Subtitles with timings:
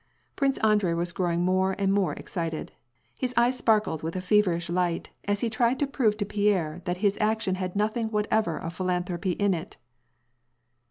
[0.35, 2.71] Prince Andrei was still growing more and more excited.
[3.19, 6.97] His eyes sparkled with a feverish light, as he tried to prove to Pierre that
[7.05, 9.77] his action had nothing whatever of philanthropy in it.